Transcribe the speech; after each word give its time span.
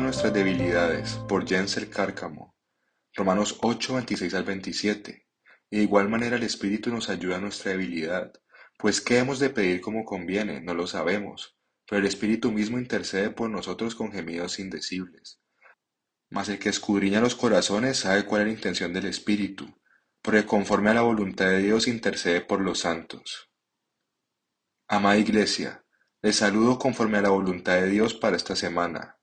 nuestras 0.00 0.32
debilidades, 0.32 1.14
por 1.28 1.46
Jensel 1.46 1.90
Cárcamo. 1.90 2.56
Romanos 3.14 3.58
8, 3.60 3.94
26 3.94 4.34
al 4.34 4.44
27. 4.44 5.26
Y 5.70 5.76
de 5.76 5.82
igual 5.82 6.08
manera 6.08 6.36
el 6.36 6.42
Espíritu 6.42 6.90
nos 6.90 7.08
ayuda 7.08 7.36
a 7.36 7.40
nuestra 7.40 7.72
debilidad, 7.72 8.32
pues 8.78 9.00
¿qué 9.00 9.18
hemos 9.18 9.38
de 9.38 9.50
pedir 9.50 9.80
como 9.80 10.04
conviene? 10.04 10.60
No 10.60 10.74
lo 10.74 10.86
sabemos, 10.86 11.56
pero 11.86 12.00
el 12.00 12.06
Espíritu 12.06 12.50
mismo 12.50 12.78
intercede 12.78 13.30
por 13.30 13.50
nosotros 13.50 13.94
con 13.94 14.10
gemidos 14.10 14.58
indecibles. 14.58 15.40
Mas 16.30 16.48
el 16.48 16.58
que 16.58 16.70
escudriña 16.70 17.20
los 17.20 17.34
corazones 17.34 17.98
sabe 17.98 18.24
cuál 18.24 18.42
es 18.42 18.46
la 18.48 18.54
intención 18.54 18.92
del 18.92 19.06
Espíritu, 19.06 19.78
porque 20.22 20.46
conforme 20.46 20.90
a 20.90 20.94
la 20.94 21.02
voluntad 21.02 21.46
de 21.46 21.58
Dios 21.58 21.88
intercede 21.88 22.40
por 22.40 22.60
los 22.60 22.80
santos. 22.80 23.50
Amada 24.88 25.18
Iglesia, 25.18 25.84
les 26.22 26.36
saludo 26.36 26.78
conforme 26.78 27.18
a 27.18 27.22
la 27.22 27.30
voluntad 27.30 27.74
de 27.74 27.88
Dios 27.88 28.14
para 28.14 28.36
esta 28.36 28.56
semana. 28.56 29.19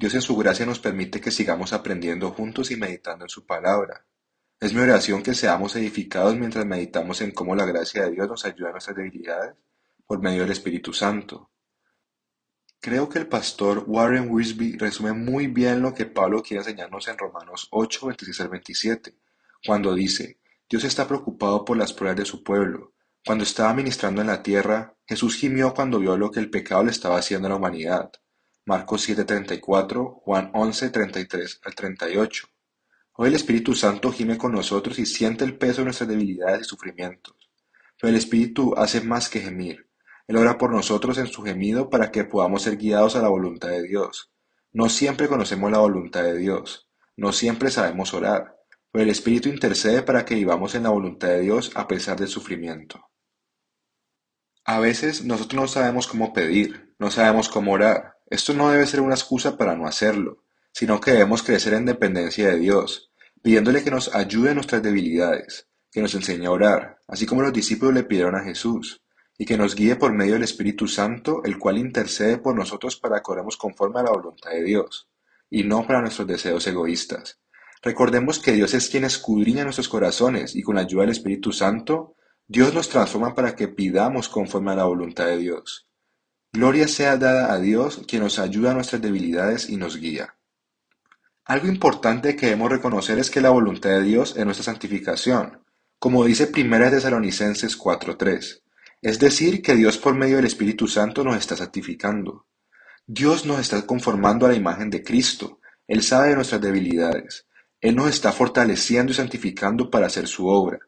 Dios 0.00 0.14
en 0.14 0.22
su 0.22 0.34
gracia 0.34 0.64
nos 0.64 0.80
permite 0.80 1.20
que 1.20 1.30
sigamos 1.30 1.74
aprendiendo 1.74 2.30
juntos 2.30 2.70
y 2.70 2.76
meditando 2.76 3.26
en 3.26 3.28
su 3.28 3.44
palabra. 3.44 4.06
Es 4.58 4.72
mi 4.72 4.80
oración 4.80 5.22
que 5.22 5.34
seamos 5.34 5.76
edificados 5.76 6.34
mientras 6.36 6.64
meditamos 6.64 7.20
en 7.20 7.32
cómo 7.32 7.54
la 7.54 7.66
gracia 7.66 8.04
de 8.04 8.12
Dios 8.12 8.26
nos 8.26 8.46
ayuda 8.46 8.68
en 8.68 8.72
nuestras 8.72 8.96
debilidades 8.96 9.56
por 10.06 10.22
medio 10.22 10.40
del 10.40 10.52
Espíritu 10.52 10.94
Santo. 10.94 11.50
Creo 12.80 13.10
que 13.10 13.18
el 13.18 13.26
pastor 13.26 13.84
Warren 13.86 14.30
Wisby 14.30 14.78
resume 14.78 15.12
muy 15.12 15.48
bien 15.48 15.82
lo 15.82 15.92
que 15.92 16.06
Pablo 16.06 16.42
quiere 16.42 16.62
enseñarnos 16.62 17.06
en 17.06 17.18
Romanos 17.18 17.68
8, 17.70 18.06
26 18.06 18.40
al 18.40 18.48
27, 18.48 19.18
cuando 19.66 19.94
dice, 19.94 20.40
Dios 20.66 20.82
está 20.84 21.06
preocupado 21.06 21.62
por 21.62 21.76
las 21.76 21.92
pruebas 21.92 22.16
de 22.16 22.24
su 22.24 22.42
pueblo. 22.42 22.94
Cuando 23.26 23.44
estaba 23.44 23.74
ministrando 23.74 24.22
en 24.22 24.28
la 24.28 24.42
tierra, 24.42 24.96
Jesús 25.06 25.36
gimió 25.36 25.74
cuando 25.74 25.98
vio 25.98 26.16
lo 26.16 26.30
que 26.30 26.40
el 26.40 26.48
pecado 26.48 26.84
le 26.84 26.90
estaba 26.90 27.18
haciendo 27.18 27.48
a 27.48 27.50
la 27.50 27.56
humanidad. 27.56 28.10
Marcos 28.66 29.02
7:34, 29.08 30.20
Juan 30.22 30.52
11:33 30.52 31.60
al 31.64 31.74
38. 31.74 32.46
Hoy 33.14 33.28
el 33.28 33.34
Espíritu 33.34 33.74
Santo 33.74 34.12
gime 34.12 34.36
con 34.36 34.52
nosotros 34.52 34.98
y 34.98 35.06
siente 35.06 35.44
el 35.44 35.56
peso 35.56 35.78
de 35.78 35.86
nuestras 35.86 36.08
debilidades 36.08 36.62
y 36.62 36.64
sufrimientos. 36.64 37.34
Pero 37.98 38.10
el 38.10 38.16
Espíritu 38.16 38.74
hace 38.76 39.00
más 39.00 39.28
que 39.28 39.40
gemir. 39.40 39.88
Él 40.26 40.36
ora 40.36 40.58
por 40.58 40.72
nosotros 40.72 41.18
en 41.18 41.26
su 41.26 41.42
gemido 41.42 41.90
para 41.90 42.10
que 42.10 42.24
podamos 42.24 42.62
ser 42.62 42.76
guiados 42.76 43.16
a 43.16 43.22
la 43.22 43.28
voluntad 43.28 43.68
de 43.68 43.82
Dios. 43.82 44.30
No 44.72 44.88
siempre 44.88 45.26
conocemos 45.26 45.70
la 45.70 45.78
voluntad 45.78 46.22
de 46.22 46.36
Dios. 46.36 46.88
No 47.16 47.32
siempre 47.32 47.70
sabemos 47.70 48.14
orar. 48.14 48.56
Pero 48.92 49.02
el 49.04 49.10
Espíritu 49.10 49.48
intercede 49.48 50.02
para 50.02 50.24
que 50.24 50.34
vivamos 50.34 50.74
en 50.74 50.84
la 50.84 50.90
voluntad 50.90 51.28
de 51.28 51.40
Dios 51.40 51.72
a 51.74 51.88
pesar 51.88 52.18
del 52.18 52.28
sufrimiento. 52.28 53.10
A 54.64 54.78
veces 54.80 55.24
nosotros 55.24 55.60
no 55.60 55.66
sabemos 55.66 56.06
cómo 56.06 56.32
pedir, 56.32 56.94
no 56.98 57.10
sabemos 57.10 57.48
cómo 57.48 57.72
orar. 57.72 58.19
Esto 58.30 58.54
no 58.54 58.70
debe 58.70 58.86
ser 58.86 59.00
una 59.00 59.14
excusa 59.14 59.58
para 59.58 59.74
no 59.74 59.86
hacerlo, 59.86 60.44
sino 60.72 61.00
que 61.00 61.10
debemos 61.10 61.42
crecer 61.42 61.74
en 61.74 61.84
dependencia 61.84 62.48
de 62.48 62.58
Dios, 62.58 63.10
pidiéndole 63.42 63.82
que 63.82 63.90
nos 63.90 64.14
ayude 64.14 64.50
en 64.50 64.54
nuestras 64.54 64.82
debilidades, 64.82 65.68
que 65.90 66.00
nos 66.00 66.14
enseñe 66.14 66.46
a 66.46 66.52
orar, 66.52 67.00
así 67.08 67.26
como 67.26 67.42
los 67.42 67.52
discípulos 67.52 67.92
le 67.92 68.04
pidieron 68.04 68.36
a 68.36 68.44
Jesús, 68.44 69.02
y 69.36 69.44
que 69.44 69.58
nos 69.58 69.74
guíe 69.74 69.96
por 69.96 70.12
medio 70.12 70.34
del 70.34 70.44
Espíritu 70.44 70.86
Santo, 70.86 71.42
el 71.44 71.58
cual 71.58 71.78
intercede 71.78 72.38
por 72.38 72.54
nosotros 72.54 72.96
para 72.96 73.20
que 73.20 73.32
oremos 73.32 73.56
conforme 73.56 73.98
a 73.98 74.04
la 74.04 74.10
voluntad 74.10 74.50
de 74.50 74.62
Dios, 74.62 75.08
y 75.50 75.64
no 75.64 75.84
para 75.84 76.00
nuestros 76.00 76.28
deseos 76.28 76.64
egoístas. 76.68 77.40
Recordemos 77.82 78.38
que 78.38 78.52
Dios 78.52 78.74
es 78.74 78.88
quien 78.90 79.04
escudriña 79.04 79.64
nuestros 79.64 79.88
corazones 79.88 80.54
y 80.54 80.62
con 80.62 80.76
la 80.76 80.82
ayuda 80.82 81.02
del 81.02 81.10
Espíritu 81.10 81.52
Santo 81.52 82.14
Dios 82.46 82.74
nos 82.74 82.88
transforma 82.88 83.34
para 83.34 83.56
que 83.56 83.68
pidamos 83.68 84.28
conforme 84.28 84.72
a 84.72 84.76
la 84.76 84.84
voluntad 84.84 85.26
de 85.26 85.38
Dios. 85.38 85.89
Gloria 86.52 86.88
sea 86.88 87.16
dada 87.16 87.52
a 87.52 87.60
Dios, 87.60 88.02
quien 88.08 88.24
nos 88.24 88.40
ayuda 88.40 88.72
a 88.72 88.74
nuestras 88.74 89.00
debilidades 89.00 89.70
y 89.70 89.76
nos 89.76 89.96
guía. 89.96 90.34
Algo 91.44 91.68
importante 91.68 92.34
que 92.34 92.46
debemos 92.46 92.72
reconocer 92.72 93.20
es 93.20 93.30
que 93.30 93.40
la 93.40 93.50
voluntad 93.50 93.90
de 93.90 94.02
Dios 94.02 94.34
es 94.36 94.44
nuestra 94.44 94.64
santificación, 94.64 95.62
como 96.00 96.24
dice 96.24 96.50
1 96.52 96.90
Tesalonicenses 96.90 97.78
4.3, 97.78 98.62
es 99.00 99.18
decir, 99.20 99.62
que 99.62 99.76
Dios 99.76 99.96
por 99.96 100.14
medio 100.16 100.36
del 100.36 100.46
Espíritu 100.46 100.88
Santo 100.88 101.22
nos 101.22 101.36
está 101.36 101.56
santificando. 101.56 102.46
Dios 103.06 103.46
nos 103.46 103.60
está 103.60 103.86
conformando 103.86 104.44
a 104.44 104.48
la 104.48 104.56
imagen 104.56 104.90
de 104.90 105.04
Cristo, 105.04 105.60
Él 105.86 106.02
sabe 106.02 106.30
de 106.30 106.34
nuestras 106.34 106.60
debilidades, 106.60 107.46
Él 107.80 107.94
nos 107.94 108.10
está 108.10 108.32
fortaleciendo 108.32 109.12
y 109.12 109.14
santificando 109.14 109.88
para 109.88 110.06
hacer 110.06 110.26
su 110.26 110.48
obra. 110.48 110.80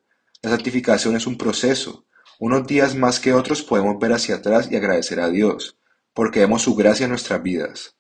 La 0.43 0.51
santificación 0.51 1.15
es 1.15 1.29
un 1.29 1.39
proceso. 1.39 2.05
Unos 2.39 2.67
días 2.67 2.95
más 2.95 3.21
que 3.21 3.33
otros 3.33 3.63
podemos 3.63 3.99
ver 3.99 4.13
hacia 4.13 4.37
atrás 4.37 4.69
y 4.71 4.77
agradecer 4.77 5.21
a 5.21 5.29
Dios, 5.29 5.79
porque 6.13 6.41
vemos 6.41 6.63
su 6.63 6.75
gracia 6.75 7.05
en 7.05 7.11
nuestras 7.11 7.43
vidas. 7.43 7.97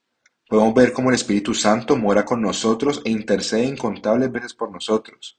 Podemos 0.48 0.74
ver 0.74 0.92
cómo 0.92 1.08
el 1.10 1.14
Espíritu 1.14 1.54
Santo 1.54 1.96
mora 1.96 2.24
con 2.24 2.42
nosotros 2.42 3.00
e 3.04 3.10
intercede 3.10 3.64
incontables 3.64 4.30
veces 4.30 4.54
por 4.54 4.70
nosotros, 4.70 5.38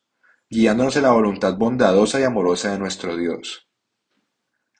guiándonos 0.49 0.95
en 0.95 1.03
la 1.03 1.11
voluntad 1.11 1.55
bondadosa 1.55 2.19
y 2.19 2.23
amorosa 2.23 2.71
de 2.71 2.79
nuestro 2.79 3.15
Dios. 3.15 3.67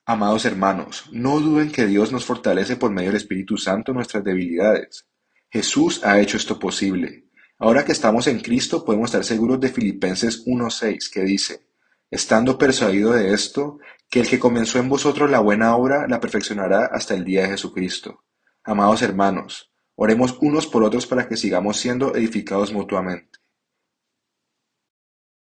Amados 0.06 0.44
hermanos, 0.44 1.04
no 1.12 1.40
duden 1.40 1.70
que 1.70 1.86
Dios 1.86 2.12
nos 2.12 2.24
fortalece 2.24 2.76
por 2.76 2.90
medio 2.90 3.10
del 3.10 3.16
Espíritu 3.16 3.56
Santo 3.56 3.92
nuestras 3.92 4.22
debilidades. 4.22 5.06
Jesús 5.50 6.04
ha 6.04 6.20
hecho 6.20 6.36
esto 6.36 6.58
posible. 6.58 7.24
Ahora 7.58 7.84
que 7.84 7.92
estamos 7.92 8.26
en 8.26 8.40
Cristo 8.40 8.84
podemos 8.84 9.10
estar 9.10 9.24
seguros 9.24 9.60
de 9.60 9.68
Filipenses 9.68 10.44
1.6 10.46 11.10
que 11.12 11.22
dice, 11.22 11.68
estando 12.10 12.58
persuadido 12.58 13.12
de 13.12 13.32
esto, 13.32 13.78
que 14.14 14.20
el 14.20 14.28
que 14.28 14.38
comenzó 14.38 14.78
en 14.78 14.88
vosotros 14.88 15.28
la 15.28 15.40
buena 15.40 15.74
obra 15.74 16.06
la 16.06 16.20
perfeccionará 16.20 16.86
hasta 16.86 17.14
el 17.14 17.24
día 17.24 17.42
de 17.42 17.48
Jesucristo. 17.48 18.22
Amados 18.62 19.02
hermanos, 19.02 19.72
oremos 19.96 20.38
unos 20.40 20.68
por 20.68 20.84
otros 20.84 21.04
para 21.04 21.26
que 21.26 21.36
sigamos 21.36 21.78
siendo 21.78 22.14
edificados 22.14 22.72
mutuamente. 22.72 23.40